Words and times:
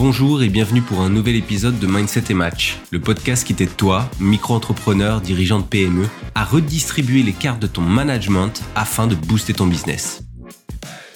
Bonjour 0.00 0.44
et 0.44 0.48
bienvenue 0.48 0.80
pour 0.80 1.00
un 1.00 1.10
nouvel 1.10 1.34
épisode 1.34 1.80
de 1.80 1.88
Mindset 1.88 2.30
et 2.30 2.34
Match, 2.34 2.78
le 2.92 3.00
podcast 3.00 3.44
qui 3.44 3.52
t'aide 3.52 3.76
toi, 3.76 4.08
micro-entrepreneur, 4.20 5.20
dirigeant 5.20 5.58
de 5.58 5.64
PME, 5.64 6.06
à 6.36 6.44
redistribuer 6.44 7.24
les 7.24 7.32
cartes 7.32 7.58
de 7.58 7.66
ton 7.66 7.82
management 7.82 8.62
afin 8.76 9.08
de 9.08 9.16
booster 9.16 9.54
ton 9.54 9.66
business. 9.66 10.22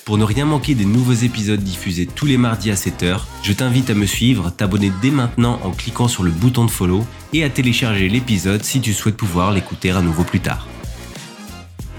Pour 0.04 0.18
ne 0.18 0.24
rien 0.24 0.46
manquer 0.46 0.74
des 0.74 0.84
nouveaux 0.84 1.12
épisodes 1.12 1.62
diffusés 1.62 2.06
tous 2.06 2.26
les 2.26 2.36
mardis 2.36 2.72
à 2.72 2.74
7h, 2.74 3.20
je 3.44 3.52
t'invite 3.52 3.88
à 3.88 3.94
me 3.94 4.04
suivre, 4.04 4.50
t'abonner 4.50 4.90
dès 5.00 5.12
maintenant 5.12 5.60
en 5.62 5.70
cliquant 5.70 6.08
sur 6.08 6.24
le 6.24 6.32
bouton 6.32 6.64
de 6.64 6.70
follow 6.70 7.06
et 7.32 7.44
à 7.44 7.50
télécharger 7.50 8.08
l'épisode 8.08 8.64
si 8.64 8.80
tu 8.80 8.92
souhaites 8.92 9.16
pouvoir 9.16 9.52
l'écouter 9.52 9.92
à 9.92 10.02
nouveau 10.02 10.24
plus 10.24 10.40
tard. 10.40 10.66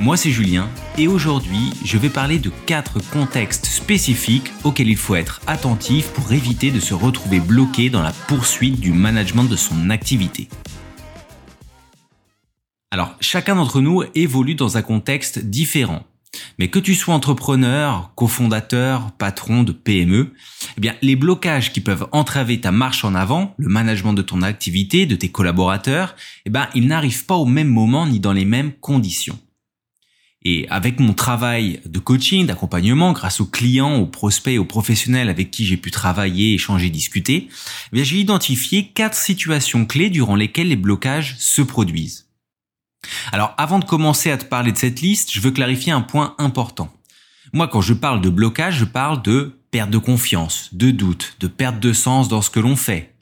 Moi 0.04 0.18
c'est 0.18 0.32
Julien 0.32 0.68
et 0.98 1.08
aujourd'hui 1.08 1.72
je 1.86 1.98
vais 1.98 2.10
parler 2.10 2.38
de 2.38 2.52
quatre 2.66 3.00
contextes 3.12 3.68
spécifiques 3.68 4.52
auxquels 4.66 4.90
il 4.90 4.98
faut 4.98 5.16
être 5.16 5.40
attentif 5.48 6.10
pour 6.10 6.34
éviter 6.34 6.72
de 6.72 6.82
se 6.82 6.94
retrouver 6.94 7.40
bloqué 7.40 7.90
dans 7.90 8.02
la 8.02 8.12
poursuite 8.12 8.82
du 8.82 8.92
management 8.92 9.46
de 9.46 9.56
son 9.56 9.90
activité. 9.90 10.50
Alors 12.92 13.16
chacun 13.22 13.56
d'entre 13.56 13.80
nous 13.80 14.04
évolue 14.14 14.56
dans 14.56 14.76
un 14.76 14.82
contexte 14.82 15.40
différent. 15.40 16.04
Mais 16.60 16.68
que 16.68 16.80
tu 16.80 16.96
sois 16.96 17.14
entrepreneur, 17.14 18.12
cofondateur, 18.16 19.12
patron 19.14 19.64
de 19.64 19.72
PME, 19.72 20.34
eh 20.78 20.82
bien, 20.82 20.96
les 21.02 21.16
blocages 21.16 21.72
qui 21.72 21.80
peuvent 21.80 22.08
entraver 22.12 22.60
ta 22.60 22.72
marche 22.72 23.06
en 23.06 23.14
avant, 23.14 23.54
le 23.58 23.70
management 23.70 24.14
de 24.14 24.24
ton 24.24 24.42
activité, 24.42 25.06
de 25.06 25.16
tes 25.16 25.30
collaborateurs, 25.30 26.16
eh 26.46 26.50
bien, 26.50 26.70
ils 26.74 26.88
n'arrivent 26.88 27.26
pas 27.26 27.36
au 27.36 27.46
même 27.46 27.70
moment 27.70 28.08
ni 28.08 28.20
dans 28.20 28.34
les 28.34 28.46
mêmes 28.46 28.74
conditions. 28.74 29.38
Et 30.46 30.68
avec 30.70 31.00
mon 31.00 31.14
travail 31.14 31.80
de 31.86 32.00
coaching, 32.00 32.46
d'accompagnement, 32.46 33.14
grâce 33.14 33.40
aux 33.40 33.46
clients, 33.46 33.96
aux 33.96 34.06
prospects, 34.06 34.60
aux 34.60 34.66
professionnels 34.66 35.30
avec 35.30 35.52
qui 35.52 35.66
j'ai 35.66 35.78
pu 35.78 35.90
travailler, 35.90 36.54
échanger, 36.54 36.90
discuter, 36.90 37.48
eh 37.94 38.04
j'ai 38.04 38.18
identifié 38.18 38.88
quatre 38.88 39.18
situations 39.18 39.86
clés 39.86 40.10
durant 40.10 40.36
lesquelles 40.36 40.68
les 40.68 40.76
blocages 40.76 41.38
se 41.40 41.62
produisent. 41.62 42.28
Alors 43.32 43.54
avant 43.58 43.80
de 43.80 43.86
commencer 43.86 44.32
à 44.32 44.38
te 44.38 44.46
parler 44.46 44.72
de 44.72 44.78
cette 44.78 45.02
liste, 45.02 45.32
je 45.32 45.40
veux 45.40 45.52
clarifier 45.52 45.92
un 45.92 46.02
point 46.02 46.36
important. 46.38 46.94
Moi, 47.54 47.68
quand 47.68 47.82
je 47.82 47.94
parle 47.94 48.20
de 48.22 48.30
blocage, 48.30 48.80
je 48.80 48.86
parle 48.86 49.22
de 49.22 49.60
perte 49.72 49.90
de 49.90 49.98
confiance, 49.98 50.70
de 50.74 50.92
doute, 50.92 51.36
de 51.40 51.48
perte 51.48 51.80
de 51.80 51.94
sens 51.94 52.28
dans 52.28 52.42
ce 52.42 52.50
que 52.50 52.60
l'on 52.60 52.76
fait. 52.76 53.14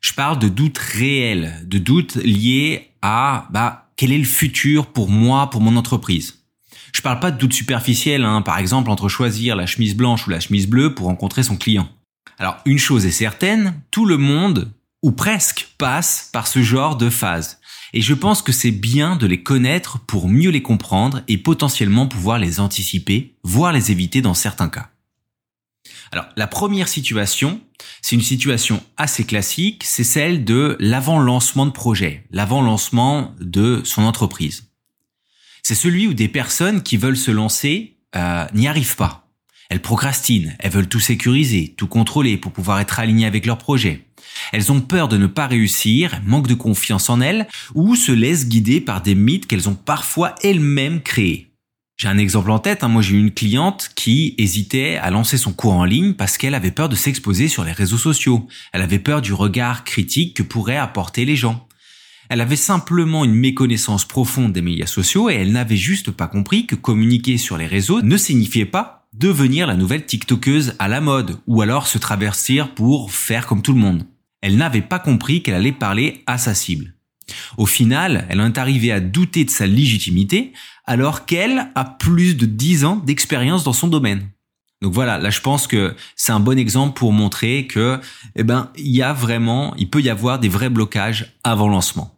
Je 0.00 0.12
parle 0.12 0.38
de 0.38 0.48
doutes 0.48 0.78
réels, 0.78 1.64
de 1.64 1.78
doutes 1.78 2.16
liés 2.16 2.90
à 3.02 3.48
bah, 3.50 3.90
quel 3.96 4.12
est 4.12 4.18
le 4.18 4.24
futur 4.24 4.86
pour 4.86 5.08
moi, 5.08 5.50
pour 5.50 5.60
mon 5.60 5.76
entreprise. 5.76 6.37
Je 6.92 7.02
parle 7.02 7.20
pas 7.20 7.30
de 7.30 7.38
doute 7.38 7.52
superficiel, 7.52 8.24
hein, 8.24 8.42
par 8.42 8.58
exemple 8.58 8.90
entre 8.90 9.08
choisir 9.08 9.56
la 9.56 9.66
chemise 9.66 9.96
blanche 9.96 10.26
ou 10.26 10.30
la 10.30 10.40
chemise 10.40 10.66
bleue 10.66 10.94
pour 10.94 11.06
rencontrer 11.06 11.42
son 11.42 11.56
client. 11.56 11.88
Alors 12.38 12.58
une 12.64 12.78
chose 12.78 13.06
est 13.06 13.10
certaine, 13.10 13.80
tout 13.90 14.06
le 14.06 14.16
monde, 14.16 14.72
ou 15.02 15.12
presque, 15.12 15.68
passe 15.78 16.30
par 16.32 16.46
ce 16.46 16.62
genre 16.62 16.96
de 16.96 17.10
phase. 17.10 17.60
Et 17.94 18.00
je 18.00 18.14
pense 18.14 18.42
que 18.42 18.52
c'est 18.52 18.70
bien 18.70 19.16
de 19.16 19.26
les 19.26 19.42
connaître 19.42 19.98
pour 19.98 20.28
mieux 20.28 20.50
les 20.50 20.62
comprendre 20.62 21.22
et 21.28 21.38
potentiellement 21.38 22.06
pouvoir 22.06 22.38
les 22.38 22.60
anticiper, 22.60 23.36
voire 23.44 23.72
les 23.72 23.90
éviter 23.90 24.20
dans 24.20 24.34
certains 24.34 24.68
cas. 24.68 24.90
Alors 26.12 26.26
la 26.36 26.46
première 26.46 26.88
situation, 26.88 27.60
c'est 28.02 28.16
une 28.16 28.22
situation 28.22 28.82
assez 28.96 29.24
classique, 29.24 29.84
c'est 29.84 30.04
celle 30.04 30.44
de 30.44 30.76
l'avant-lancement 30.80 31.66
de 31.66 31.70
projet, 31.70 32.26
l'avant-lancement 32.30 33.34
de 33.40 33.82
son 33.84 34.02
entreprise 34.02 34.67
c'est 35.68 35.74
celui 35.74 36.06
où 36.06 36.14
des 36.14 36.28
personnes 36.28 36.82
qui 36.82 36.96
veulent 36.96 37.14
se 37.14 37.30
lancer 37.30 37.98
euh, 38.16 38.46
n'y 38.54 38.68
arrivent 38.68 38.96
pas. 38.96 39.28
Elles 39.68 39.82
procrastinent, 39.82 40.56
elles 40.60 40.70
veulent 40.70 40.88
tout 40.88 40.98
sécuriser, 40.98 41.74
tout 41.76 41.88
contrôler 41.88 42.38
pour 42.38 42.52
pouvoir 42.52 42.80
être 42.80 43.00
alignées 43.00 43.26
avec 43.26 43.44
leur 43.44 43.58
projet. 43.58 44.06
Elles 44.54 44.72
ont 44.72 44.80
peur 44.80 45.08
de 45.08 45.18
ne 45.18 45.26
pas 45.26 45.46
réussir, 45.46 46.22
manquent 46.24 46.46
de 46.46 46.54
confiance 46.54 47.10
en 47.10 47.20
elles 47.20 47.46
ou 47.74 47.96
se 47.96 48.12
laissent 48.12 48.48
guider 48.48 48.80
par 48.80 49.02
des 49.02 49.14
mythes 49.14 49.46
qu'elles 49.46 49.68
ont 49.68 49.74
parfois 49.74 50.36
elles-mêmes 50.42 51.02
créés. 51.02 51.52
J'ai 51.98 52.08
un 52.08 52.16
exemple 52.16 52.50
en 52.50 52.60
tête, 52.60 52.82
hein. 52.82 52.88
moi 52.88 53.02
j'ai 53.02 53.16
eu 53.16 53.20
une 53.20 53.34
cliente 53.34 53.90
qui 53.94 54.36
hésitait 54.38 54.96
à 54.96 55.10
lancer 55.10 55.36
son 55.36 55.52
cours 55.52 55.74
en 55.74 55.84
ligne 55.84 56.14
parce 56.14 56.38
qu'elle 56.38 56.54
avait 56.54 56.70
peur 56.70 56.88
de 56.88 56.96
s'exposer 56.96 57.46
sur 57.48 57.64
les 57.64 57.72
réseaux 57.72 57.98
sociaux. 57.98 58.48
Elle 58.72 58.80
avait 58.80 58.98
peur 58.98 59.20
du 59.20 59.34
regard 59.34 59.84
critique 59.84 60.34
que 60.34 60.42
pourraient 60.42 60.78
apporter 60.78 61.26
les 61.26 61.36
gens. 61.36 61.67
Elle 62.28 62.42
avait 62.42 62.56
simplement 62.56 63.24
une 63.24 63.34
méconnaissance 63.34 64.04
profonde 64.04 64.52
des 64.52 64.60
médias 64.60 64.86
sociaux 64.86 65.30
et 65.30 65.34
elle 65.34 65.52
n'avait 65.52 65.76
juste 65.76 66.10
pas 66.10 66.28
compris 66.28 66.66
que 66.66 66.74
communiquer 66.74 67.38
sur 67.38 67.56
les 67.56 67.66
réseaux 67.66 68.02
ne 68.02 68.16
signifiait 68.18 68.66
pas 68.66 69.08
devenir 69.14 69.66
la 69.66 69.76
nouvelle 69.76 70.04
TikTokeuse 70.04 70.74
à 70.78 70.88
la 70.88 71.00
mode 71.00 71.38
ou 71.46 71.62
alors 71.62 71.86
se 71.86 71.96
traverser 71.96 72.60
pour 72.74 73.12
faire 73.12 73.46
comme 73.46 73.62
tout 73.62 73.72
le 73.72 73.80
monde. 73.80 74.04
Elle 74.42 74.56
n'avait 74.56 74.82
pas 74.82 74.98
compris 74.98 75.42
qu'elle 75.42 75.54
allait 75.54 75.72
parler 75.72 76.22
à 76.26 76.36
sa 76.36 76.54
cible. 76.54 76.94
Au 77.56 77.66
final, 77.66 78.26
elle 78.28 78.40
en 78.40 78.46
est 78.46 78.58
arrivée 78.58 78.92
à 78.92 79.00
douter 79.00 79.44
de 79.44 79.50
sa 79.50 79.66
légitimité 79.66 80.52
alors 80.84 81.24
qu'elle 81.24 81.70
a 81.74 81.84
plus 81.84 82.34
de 82.34 82.46
10 82.46 82.84
ans 82.84 82.96
d'expérience 82.96 83.64
dans 83.64 83.72
son 83.72 83.88
domaine. 83.88 84.28
Donc 84.80 84.92
voilà, 84.92 85.18
là 85.18 85.30
je 85.30 85.40
pense 85.40 85.66
que 85.66 85.94
c'est 86.14 86.32
un 86.32 86.40
bon 86.40 86.58
exemple 86.58 86.96
pour 86.96 87.12
montrer 87.12 87.66
que 87.66 88.00
eh 88.36 88.44
ben 88.44 88.70
il 88.76 88.94
y 88.94 89.02
a 89.02 89.12
vraiment, 89.12 89.74
il 89.76 89.90
peut 89.90 90.00
y 90.00 90.10
avoir 90.10 90.38
des 90.38 90.48
vrais 90.48 90.70
blocages 90.70 91.34
avant 91.42 91.68
lancement. 91.68 92.17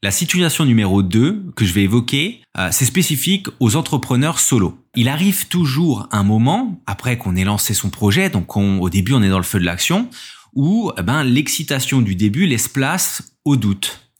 La 0.00 0.12
situation 0.12 0.64
numéro 0.64 1.02
2 1.02 1.54
que 1.56 1.64
je 1.64 1.72
vais 1.72 1.82
évoquer, 1.82 2.40
euh, 2.56 2.68
c'est 2.70 2.84
spécifique 2.84 3.48
aux 3.58 3.74
entrepreneurs 3.74 4.38
solo. 4.38 4.78
Il 4.94 5.08
arrive 5.08 5.48
toujours 5.48 6.06
un 6.12 6.22
moment, 6.22 6.80
après 6.86 7.18
qu'on 7.18 7.34
ait 7.34 7.42
lancé 7.42 7.74
son 7.74 7.90
projet, 7.90 8.30
donc 8.30 8.56
au 8.56 8.88
début 8.90 9.14
on 9.14 9.22
est 9.24 9.28
dans 9.28 9.38
le 9.38 9.42
feu 9.42 9.58
de 9.58 9.64
l'action, 9.64 10.08
où 10.54 10.92
eh 10.96 11.02
ben, 11.02 11.24
l'excitation 11.24 12.00
du 12.00 12.14
début 12.14 12.46
laisse 12.46 12.68
place 12.68 13.34
au 13.44 13.56
doute. 13.56 14.12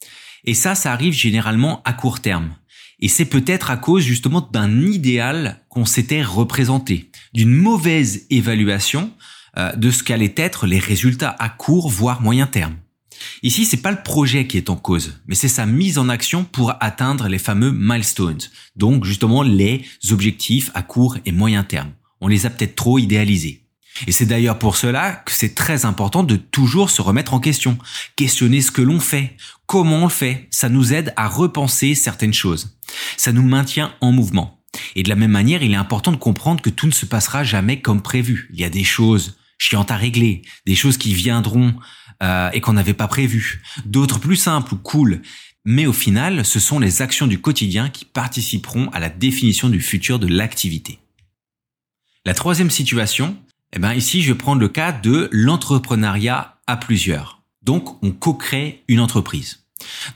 Et 0.44 0.54
ça, 0.54 0.74
ça 0.74 0.92
arrive 0.92 1.12
généralement 1.12 1.80
à 1.84 1.92
court 1.92 2.18
terme. 2.18 2.56
Et 2.98 3.06
c'est 3.06 3.24
peut-être 3.24 3.70
à 3.70 3.76
cause 3.76 4.02
justement 4.02 4.40
d'un 4.40 4.80
idéal 4.80 5.64
qu'on 5.68 5.84
s'était 5.84 6.24
représenté, 6.24 7.12
d'une 7.34 7.54
mauvaise 7.54 8.26
évaluation 8.30 9.12
euh, 9.56 9.72
de 9.76 9.92
ce 9.92 10.02
qu'allaient 10.02 10.34
être 10.36 10.66
les 10.66 10.80
résultats 10.80 11.36
à 11.38 11.48
court 11.48 11.88
voire 11.88 12.20
moyen 12.20 12.48
terme. 12.48 12.74
Ici, 13.42 13.64
c'est 13.64 13.78
pas 13.78 13.90
le 13.90 14.02
projet 14.02 14.46
qui 14.46 14.56
est 14.56 14.70
en 14.70 14.76
cause, 14.76 15.20
mais 15.26 15.34
c'est 15.34 15.48
sa 15.48 15.66
mise 15.66 15.98
en 15.98 16.08
action 16.08 16.44
pour 16.44 16.74
atteindre 16.80 17.28
les 17.28 17.38
fameux 17.38 17.72
milestones. 17.72 18.38
Donc, 18.76 19.04
justement, 19.04 19.42
les 19.42 19.84
objectifs 20.10 20.70
à 20.74 20.82
court 20.82 21.18
et 21.24 21.32
moyen 21.32 21.64
terme. 21.64 21.92
On 22.20 22.28
les 22.28 22.46
a 22.46 22.50
peut-être 22.50 22.74
trop 22.76 22.98
idéalisés. 22.98 23.64
Et 24.06 24.12
c'est 24.12 24.26
d'ailleurs 24.26 24.58
pour 24.58 24.76
cela 24.76 25.12
que 25.12 25.32
c'est 25.32 25.54
très 25.54 25.84
important 25.84 26.22
de 26.22 26.36
toujours 26.36 26.90
se 26.90 27.02
remettre 27.02 27.34
en 27.34 27.40
question, 27.40 27.78
questionner 28.16 28.60
ce 28.60 28.70
que 28.70 28.82
l'on 28.82 29.00
fait, 29.00 29.36
comment 29.66 29.98
on 29.98 30.04
le 30.04 30.10
fait. 30.10 30.46
Ça 30.50 30.68
nous 30.68 30.92
aide 30.92 31.12
à 31.16 31.28
repenser 31.28 31.94
certaines 31.94 32.34
choses. 32.34 32.78
Ça 33.16 33.32
nous 33.32 33.42
maintient 33.42 33.94
en 34.00 34.12
mouvement. 34.12 34.60
Et 34.94 35.02
de 35.02 35.08
la 35.08 35.16
même 35.16 35.32
manière, 35.32 35.62
il 35.62 35.72
est 35.72 35.76
important 35.76 36.12
de 36.12 36.16
comprendre 36.16 36.62
que 36.62 36.70
tout 36.70 36.86
ne 36.86 36.92
se 36.92 37.06
passera 37.06 37.42
jamais 37.42 37.80
comme 37.80 38.02
prévu. 38.02 38.48
Il 38.52 38.60
y 38.60 38.64
a 38.64 38.70
des 38.70 38.84
choses 38.84 39.38
chiantes 39.58 39.90
à 39.90 39.96
régler, 39.96 40.42
des 40.66 40.76
choses 40.76 40.98
qui 40.98 41.14
viendront 41.14 41.74
euh, 42.22 42.50
et 42.52 42.60
qu'on 42.60 42.72
n'avait 42.72 42.94
pas 42.94 43.08
prévu, 43.08 43.62
d'autres 43.84 44.18
plus 44.18 44.36
simples 44.36 44.74
ou 44.74 44.76
cool. 44.76 45.22
Mais 45.64 45.86
au 45.86 45.92
final, 45.92 46.44
ce 46.44 46.60
sont 46.60 46.78
les 46.78 47.02
actions 47.02 47.26
du 47.26 47.40
quotidien 47.40 47.90
qui 47.90 48.04
participeront 48.04 48.88
à 48.90 49.00
la 49.00 49.08
définition 49.08 49.68
du 49.68 49.80
futur 49.80 50.18
de 50.18 50.26
l'activité. 50.26 50.98
La 52.24 52.34
troisième 52.34 52.70
situation, 52.70 53.36
eh 53.72 53.78
ben 53.78 53.92
ici 53.92 54.22
je 54.22 54.32
vais 54.32 54.38
prendre 54.38 54.60
le 54.60 54.68
cas 54.68 54.92
de 54.92 55.28
l'entrepreneuriat 55.32 56.56
à 56.66 56.76
plusieurs. 56.76 57.42
Donc 57.62 58.02
on 58.02 58.12
co-crée 58.12 58.82
une 58.88 59.00
entreprise. 59.00 59.64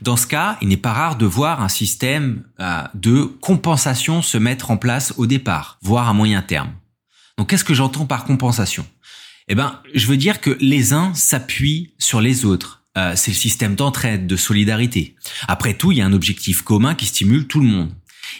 Dans 0.01 0.17
ce 0.17 0.27
cas, 0.27 0.57
il 0.61 0.67
n'est 0.67 0.77
pas 0.77 0.93
rare 0.93 1.15
de 1.15 1.25
voir 1.25 1.61
un 1.61 1.69
système 1.69 2.43
euh, 2.59 2.83
de 2.93 3.23
compensation 3.41 4.21
se 4.21 4.37
mettre 4.37 4.71
en 4.71 4.77
place 4.77 5.13
au 5.17 5.25
départ, 5.25 5.77
voire 5.81 6.09
à 6.09 6.13
moyen 6.13 6.41
terme. 6.41 6.71
Donc 7.37 7.49
qu'est-ce 7.49 7.63
que 7.63 7.73
j'entends 7.73 8.05
par 8.05 8.25
compensation? 8.25 8.85
Eh 9.47 9.55
ben, 9.55 9.79
je 9.93 10.07
veux 10.07 10.17
dire 10.17 10.41
que 10.41 10.57
les 10.59 10.93
uns 10.93 11.13
s'appuient 11.13 11.93
sur 11.97 12.21
les 12.21 12.45
autres. 12.45 12.83
Euh, 12.97 13.13
c'est 13.15 13.31
le 13.31 13.37
système 13.37 13.75
d'entraide, 13.75 14.27
de 14.27 14.35
solidarité. 14.35 15.15
Après 15.47 15.73
tout, 15.73 15.91
il 15.91 15.97
y 15.97 16.01
a 16.01 16.05
un 16.05 16.13
objectif 16.13 16.61
commun 16.61 16.95
qui 16.95 17.07
stimule 17.07 17.47
tout 17.47 17.59
le 17.59 17.67
monde. 17.67 17.91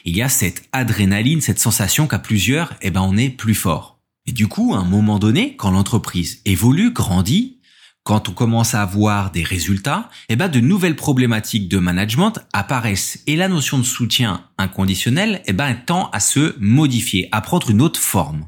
Il 0.05 0.15
y 0.15 0.21
a 0.21 0.29
cette 0.29 0.63
adrénaline, 0.71 1.41
cette 1.41 1.59
sensation 1.59 2.07
qu'à 2.07 2.19
plusieurs, 2.19 2.73
eh 2.81 2.91
ben, 2.91 3.01
on 3.01 3.17
est 3.17 3.29
plus 3.29 3.55
fort. 3.55 3.99
Et 4.25 4.31
du 4.31 4.47
coup, 4.47 4.73
à 4.73 4.77
un 4.77 4.85
moment 4.85 5.19
donné, 5.19 5.55
quand 5.57 5.71
l'entreprise 5.71 6.41
évolue, 6.45 6.91
grandit, 6.91 7.59
quand 8.03 8.29
on 8.29 8.33
commence 8.33 8.73
à 8.73 8.81
avoir 8.81 9.31
des 9.31 9.43
résultats, 9.43 10.09
eh 10.29 10.35
ben, 10.35 10.49
de 10.49 10.59
nouvelles 10.59 10.95
problématiques 10.95 11.69
de 11.69 11.79
management 11.79 12.33
apparaissent. 12.53 13.23
Et 13.27 13.35
la 13.35 13.47
notion 13.47 13.77
de 13.77 13.83
soutien 13.83 14.45
inconditionnel, 14.57 15.41
eh 15.45 15.53
ben, 15.53 15.73
tend 15.73 16.09
à 16.11 16.19
se 16.19 16.55
modifier, 16.59 17.29
à 17.31 17.41
prendre 17.41 17.69
une 17.69 17.81
autre 17.81 17.99
forme. 17.99 18.47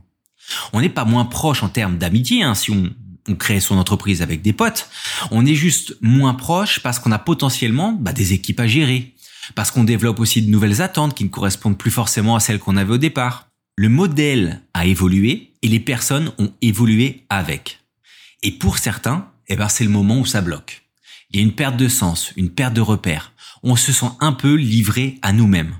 On 0.74 0.82
n'est 0.82 0.90
pas 0.90 1.06
moins 1.06 1.26
proche 1.26 1.64
en 1.64 1.70
termes 1.70 1.98
d'amitié 1.98 2.44
hein, 2.44 2.56
si 2.56 2.72
on, 2.72 2.92
crée 3.40 3.60
son 3.60 3.78
entreprise 3.78 4.22
avec 4.22 4.44
des 4.44 4.54
potes. 4.54 4.88
On 5.32 5.48
est 5.48 5.56
juste 5.56 5.98
moins 6.00 6.36
proche 6.36 6.82
parce 6.82 7.00
qu'on 7.00 7.12
a 7.12 7.18
potentiellement 7.18 7.94
bah, 7.94 8.14
des 8.14 8.34
équipes 8.34 8.60
à 8.60 8.68
gérer, 8.68 9.16
parce 9.56 9.72
qu'on 9.72 9.84
développe 9.84 10.20
aussi 10.20 10.44
de 10.44 10.52
nouvelles 10.52 10.84
attentes 10.84 11.16
qui 11.16 11.24
ne 11.24 11.30
correspondent 11.30 11.78
plus 11.78 11.90
forcément 11.90 12.36
à 12.36 12.40
celles 12.40 12.60
qu'on 12.60 12.78
avait 12.78 12.94
au 12.94 13.00
départ. 13.00 13.48
Le 13.78 13.90
modèle 13.90 14.62
a 14.76 14.86
évolué 14.86 15.54
et 15.64 15.68
les 15.68 15.80
personnes 15.80 16.32
ont 16.38 16.54
évolué 16.62 17.26
avec. 17.30 17.80
Et 18.44 18.52
pour 18.52 18.78
certains, 18.78 19.28
eh 19.48 19.56
ben, 19.56 19.70
c'est 19.70 19.84
le 19.84 19.90
moment 19.90 20.20
où 20.20 20.26
ça 20.26 20.42
bloque. 20.42 20.84
Il 21.32 21.38
y 21.38 21.40
a 21.40 21.44
une 21.44 21.54
perte 21.54 21.78
de 21.78 21.88
sens, 21.88 22.32
une 22.38 22.52
perte 22.52 22.74
de 22.74 22.82
repère. 22.82 23.34
On 23.64 23.76
se 23.76 23.92
sent 23.92 24.12
un 24.20 24.34
peu 24.34 24.54
livré 24.54 25.18
à 25.24 25.34
nous-mêmes. 25.34 25.76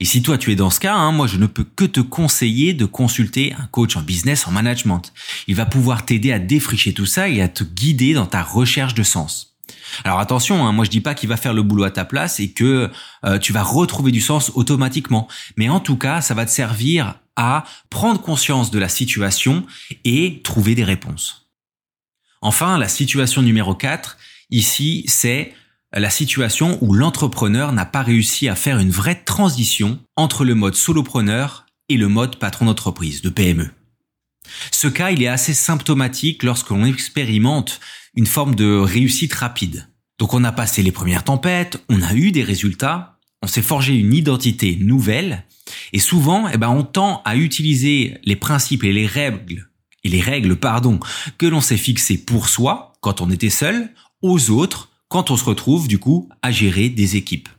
Et 0.00 0.06
si 0.06 0.22
toi 0.22 0.38
tu 0.38 0.50
es 0.50 0.56
dans 0.56 0.70
ce 0.70 0.80
cas, 0.80 0.94
hein, 0.94 1.12
moi 1.12 1.26
je 1.26 1.36
ne 1.36 1.46
peux 1.46 1.64
que 1.64 1.84
te 1.84 2.00
conseiller 2.00 2.72
de 2.72 2.86
consulter 2.86 3.54
un 3.58 3.66
coach 3.66 3.96
en 3.96 4.00
business, 4.00 4.46
en 4.46 4.50
management. 4.50 5.12
Il 5.46 5.54
va 5.54 5.66
pouvoir 5.66 6.06
t'aider 6.06 6.32
à 6.32 6.38
défricher 6.38 6.94
tout 6.94 7.06
ça 7.06 7.28
et 7.28 7.42
à 7.42 7.48
te 7.48 7.64
guider 7.64 8.14
dans 8.14 8.26
ta 8.26 8.42
recherche 8.42 8.94
de 8.94 9.02
sens. 9.02 9.58
Alors 10.04 10.18
attention, 10.18 10.66
hein, 10.66 10.72
moi 10.72 10.86
je 10.86 10.90
dis 10.90 11.02
pas 11.02 11.14
qu'il 11.14 11.28
va 11.28 11.36
faire 11.36 11.52
le 11.52 11.62
boulot 11.62 11.84
à 11.84 11.90
ta 11.90 12.06
place 12.06 12.40
et 12.40 12.52
que 12.52 12.90
euh, 13.26 13.38
tu 13.38 13.52
vas 13.52 13.62
retrouver 13.62 14.10
du 14.10 14.22
sens 14.22 14.50
automatiquement. 14.54 15.28
Mais 15.56 15.68
en 15.68 15.80
tout 15.80 15.96
cas, 15.96 16.22
ça 16.22 16.32
va 16.32 16.46
te 16.46 16.50
servir 16.50 17.16
à 17.36 17.64
prendre 17.90 18.20
conscience 18.20 18.70
de 18.70 18.78
la 18.78 18.88
situation 18.88 19.66
et 20.04 20.40
trouver 20.42 20.74
des 20.74 20.84
réponses. 20.84 21.48
Enfin, 22.42 22.78
la 22.78 22.88
situation 22.88 23.42
numéro 23.42 23.74
4, 23.74 24.16
ici, 24.50 25.04
c'est 25.06 25.52
la 25.98 26.10
situation 26.10 26.78
où 26.80 26.94
l'entrepreneur 26.94 27.72
n'a 27.72 27.84
pas 27.84 28.02
réussi 28.02 28.48
à 28.48 28.54
faire 28.54 28.78
une 28.78 28.90
vraie 28.90 29.22
transition 29.24 29.98
entre 30.16 30.44
le 30.44 30.54
mode 30.54 30.76
solopreneur 30.76 31.66
et 31.88 31.96
le 31.96 32.06
mode 32.06 32.36
patron 32.36 32.66
d'entreprise, 32.66 33.22
de 33.22 33.30
PME. 33.30 33.70
Ce 34.70 34.86
cas, 34.86 35.10
il 35.10 35.22
est 35.22 35.28
assez 35.28 35.54
symptomatique 35.54 36.44
lorsque 36.44 36.70
l'on 36.70 36.84
expérimente 36.84 37.80
une 38.14 38.26
forme 38.26 38.54
de 38.54 38.76
réussite 38.78 39.34
rapide. 39.34 39.88
Donc 40.18 40.34
on 40.34 40.44
a 40.44 40.52
passé 40.52 40.82
les 40.82 40.92
premières 40.92 41.24
tempêtes, 41.24 41.82
on 41.88 42.02
a 42.02 42.14
eu 42.14 42.30
des 42.30 42.44
résultats, 42.44 43.18
on 43.42 43.46
s'est 43.46 43.62
forgé 43.62 43.94
une 43.94 44.14
identité 44.14 44.76
nouvelle, 44.80 45.44
et 45.92 45.98
souvent, 45.98 46.48
eh 46.48 46.58
ben, 46.58 46.68
on 46.68 46.82
tend 46.82 47.22
à 47.24 47.36
utiliser 47.36 48.18
les 48.24 48.36
principes 48.36 48.84
et 48.84 48.92
les 48.92 49.06
règles, 49.06 49.70
et 50.04 50.08
les 50.08 50.20
règles, 50.20 50.56
pardon, 50.56 51.00
que 51.38 51.46
l'on 51.46 51.60
s'est 51.60 51.76
fixées 51.76 52.18
pour 52.18 52.48
soi, 52.48 52.92
quand 53.00 53.20
on 53.20 53.30
était 53.30 53.50
seul, 53.50 53.90
aux 54.20 54.50
autres, 54.50 54.89
quand 55.10 55.30
on 55.30 55.36
se 55.36 55.44
retrouve 55.44 55.88
du 55.88 55.98
coup 55.98 56.30
à 56.40 56.50
gérer 56.50 56.88
des 56.88 57.16
équipes. 57.16 57.50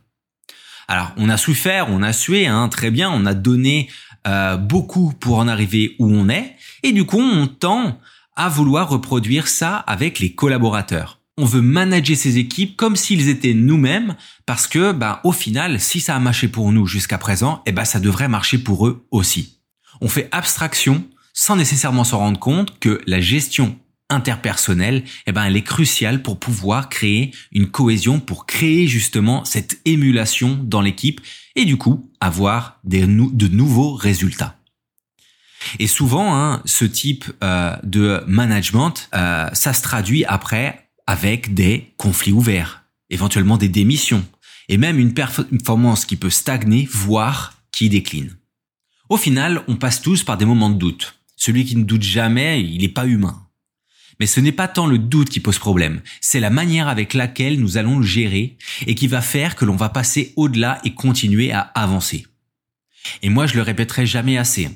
Alors 0.88 1.12
on 1.16 1.28
a 1.28 1.36
souffert, 1.36 1.86
on 1.88 2.02
a 2.02 2.12
sué, 2.12 2.48
hein, 2.48 2.68
très 2.68 2.90
bien, 2.90 3.10
on 3.10 3.24
a 3.24 3.34
donné 3.34 3.88
euh, 4.26 4.56
beaucoup 4.56 5.12
pour 5.12 5.38
en 5.38 5.46
arriver 5.46 5.94
où 6.00 6.10
on 6.10 6.28
est, 6.28 6.56
et 6.82 6.90
du 6.90 7.04
coup 7.04 7.20
on 7.20 7.46
tend 7.46 8.00
à 8.34 8.48
vouloir 8.48 8.88
reproduire 8.88 9.46
ça 9.46 9.76
avec 9.76 10.18
les 10.18 10.34
collaborateurs. 10.34 11.20
On 11.38 11.44
veut 11.44 11.62
manager 11.62 12.16
ces 12.16 12.38
équipes 12.38 12.76
comme 12.76 12.96
s'ils 12.96 13.28
étaient 13.28 13.54
nous-mêmes, 13.54 14.16
parce 14.46 14.66
que 14.66 14.92
bah 14.92 15.20
au 15.24 15.32
final, 15.32 15.78
si 15.78 16.00
ça 16.00 16.16
a 16.16 16.18
marché 16.18 16.48
pour 16.48 16.72
nous 16.72 16.86
jusqu'à 16.86 17.18
présent, 17.18 17.62
eh 17.66 17.72
ben 17.72 17.84
ça 17.84 18.00
devrait 18.00 18.28
marcher 18.28 18.58
pour 18.58 18.86
eux 18.86 19.06
aussi. 19.10 19.58
On 20.00 20.08
fait 20.08 20.28
abstraction 20.32 21.04
sans 21.34 21.56
nécessairement 21.56 22.04
s'en 22.04 22.18
rendre 22.18 22.38
compte 22.38 22.78
que 22.78 23.00
la 23.06 23.20
gestion 23.20 23.78
interpersonnelle, 24.12 25.04
eh 25.26 25.32
ben, 25.32 25.44
elle 25.44 25.56
est 25.56 25.62
cruciale 25.62 26.22
pour 26.22 26.38
pouvoir 26.38 26.88
créer 26.88 27.32
une 27.50 27.66
cohésion, 27.66 28.20
pour 28.20 28.46
créer 28.46 28.86
justement 28.86 29.44
cette 29.44 29.80
émulation 29.84 30.58
dans 30.62 30.80
l'équipe 30.80 31.20
et 31.56 31.64
du 31.64 31.76
coup 31.76 32.10
avoir 32.20 32.78
des, 32.84 33.06
de 33.06 33.48
nouveaux 33.48 33.94
résultats. 33.94 34.58
Et 35.78 35.86
souvent, 35.86 36.34
hein, 36.34 36.62
ce 36.64 36.84
type 36.84 37.24
euh, 37.42 37.76
de 37.84 38.22
management, 38.26 39.08
euh, 39.14 39.48
ça 39.52 39.72
se 39.72 39.82
traduit 39.82 40.24
après 40.24 40.88
avec 41.06 41.54
des 41.54 41.92
conflits 41.96 42.32
ouverts, 42.32 42.84
éventuellement 43.10 43.56
des 43.56 43.68
démissions, 43.68 44.24
et 44.68 44.76
même 44.76 44.98
une 44.98 45.14
performance 45.14 46.04
qui 46.04 46.16
peut 46.16 46.30
stagner, 46.30 46.88
voire 46.90 47.54
qui 47.72 47.88
décline. 47.88 48.36
Au 49.08 49.16
final, 49.16 49.62
on 49.68 49.76
passe 49.76 50.00
tous 50.00 50.22
par 50.22 50.36
des 50.36 50.44
moments 50.44 50.70
de 50.70 50.78
doute. 50.78 51.20
Celui 51.36 51.64
qui 51.64 51.76
ne 51.76 51.84
doute 51.84 52.02
jamais, 52.02 52.62
il 52.62 52.80
n'est 52.80 52.88
pas 52.88 53.06
humain. 53.06 53.46
Mais 54.22 54.26
ce 54.26 54.38
n'est 54.38 54.52
pas 54.52 54.68
tant 54.68 54.86
le 54.86 54.98
doute 54.98 55.30
qui 55.30 55.40
pose 55.40 55.58
problème, 55.58 56.00
c'est 56.20 56.38
la 56.38 56.48
manière 56.48 56.86
avec 56.86 57.12
laquelle 57.12 57.58
nous 57.58 57.76
allons 57.76 57.98
le 57.98 58.06
gérer 58.06 58.56
et 58.86 58.94
qui 58.94 59.08
va 59.08 59.20
faire 59.20 59.56
que 59.56 59.64
l'on 59.64 59.74
va 59.74 59.88
passer 59.88 60.32
au-delà 60.36 60.80
et 60.84 60.94
continuer 60.94 61.50
à 61.50 61.58
avancer. 61.58 62.24
Et 63.24 63.30
moi, 63.30 63.46
je 63.46 63.56
le 63.56 63.62
répéterai 63.62 64.06
jamais 64.06 64.38
assez. 64.38 64.68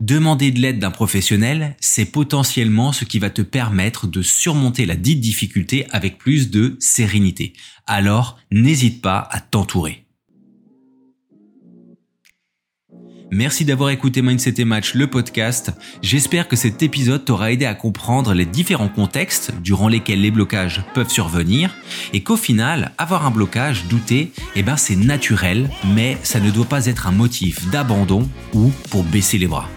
Demander 0.00 0.50
de 0.50 0.60
l'aide 0.60 0.78
d'un 0.78 0.90
professionnel, 0.90 1.76
c'est 1.78 2.06
potentiellement 2.06 2.90
ce 2.92 3.04
qui 3.04 3.18
va 3.18 3.28
te 3.28 3.42
permettre 3.42 4.06
de 4.06 4.22
surmonter 4.22 4.86
la 4.86 4.96
dite 4.96 5.20
difficulté 5.20 5.86
avec 5.90 6.16
plus 6.16 6.48
de 6.48 6.78
sérénité. 6.80 7.52
Alors, 7.86 8.38
n'hésite 8.50 9.02
pas 9.02 9.28
à 9.30 9.40
t'entourer. 9.40 10.05
Merci 13.30 13.64
d'avoir 13.64 13.90
écouté 13.90 14.22
Mindset 14.22 14.54
et 14.58 14.64
Match, 14.64 14.94
le 14.94 15.08
podcast. 15.08 15.72
J'espère 16.00 16.46
que 16.46 16.54
cet 16.54 16.82
épisode 16.82 17.24
t'aura 17.24 17.50
aidé 17.50 17.64
à 17.64 17.74
comprendre 17.74 18.34
les 18.34 18.46
différents 18.46 18.88
contextes 18.88 19.52
durant 19.62 19.88
lesquels 19.88 20.20
les 20.20 20.30
blocages 20.30 20.84
peuvent 20.94 21.10
survenir 21.10 21.74
et 22.12 22.22
qu'au 22.22 22.36
final, 22.36 22.92
avoir 22.98 23.26
un 23.26 23.30
blocage, 23.30 23.86
douter, 23.88 24.32
eh 24.54 24.62
ben 24.62 24.76
c'est 24.76 24.96
naturel, 24.96 25.68
mais 25.94 26.16
ça 26.22 26.38
ne 26.38 26.50
doit 26.50 26.66
pas 26.66 26.86
être 26.86 27.08
un 27.08 27.12
motif 27.12 27.68
d'abandon 27.70 28.28
ou 28.54 28.70
pour 28.90 29.02
baisser 29.02 29.38
les 29.38 29.48
bras. 29.48 29.68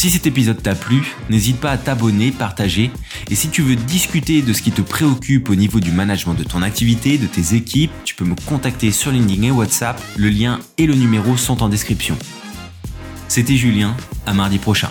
Si 0.00 0.08
cet 0.08 0.26
épisode 0.26 0.62
t'a 0.62 0.74
plu, 0.74 1.14
n'hésite 1.28 1.60
pas 1.60 1.72
à 1.72 1.76
t'abonner, 1.76 2.32
partager. 2.32 2.90
Et 3.30 3.34
si 3.34 3.50
tu 3.50 3.60
veux 3.60 3.76
discuter 3.76 4.40
de 4.40 4.54
ce 4.54 4.62
qui 4.62 4.70
te 4.70 4.80
préoccupe 4.80 5.50
au 5.50 5.54
niveau 5.54 5.78
du 5.78 5.92
management 5.92 6.32
de 6.32 6.42
ton 6.42 6.62
activité, 6.62 7.18
de 7.18 7.26
tes 7.26 7.54
équipes, 7.54 7.90
tu 8.06 8.14
peux 8.14 8.24
me 8.24 8.34
contacter 8.48 8.92
sur 8.92 9.10
LinkedIn 9.10 9.42
et 9.42 9.50
WhatsApp. 9.50 10.00
Le 10.16 10.30
lien 10.30 10.58
et 10.78 10.86
le 10.86 10.94
numéro 10.94 11.36
sont 11.36 11.62
en 11.62 11.68
description. 11.68 12.16
C'était 13.28 13.56
Julien, 13.56 13.94
à 14.24 14.32
mardi 14.32 14.56
prochain. 14.56 14.88